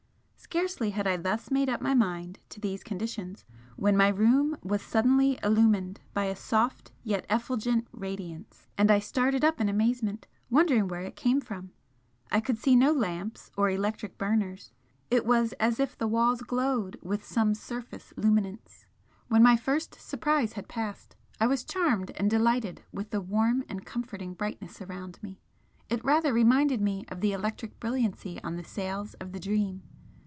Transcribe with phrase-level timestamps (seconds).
[0.51, 3.45] Scarcely had I thus made up my mind to these conditions
[3.77, 9.45] when my room was suddenly illumined by a soft yet effulgent radiance and I started
[9.45, 11.71] up in amazement, wondering where it came from.
[12.33, 14.73] I could see no lamps or electric burners,
[15.09, 18.85] it was as if the walls glowed with some surface luminance.
[19.29, 23.85] When my first surprise had passed, I was charmed and delighted with the warm and
[23.85, 25.39] comforting brightness around me,
[25.87, 29.83] it rather reminded me of the electric brilliancy on the sails of the 'Dream.'